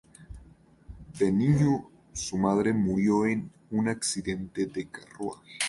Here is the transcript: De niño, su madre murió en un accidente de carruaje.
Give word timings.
De 1.19 1.31
niño, 1.31 1.87
su 2.11 2.35
madre 2.35 2.73
murió 2.73 3.27
en 3.27 3.51
un 3.69 3.87
accidente 3.87 4.65
de 4.65 4.87
carruaje. 4.89 5.43